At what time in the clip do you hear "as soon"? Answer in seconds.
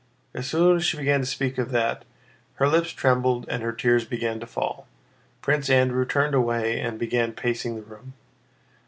0.33-0.77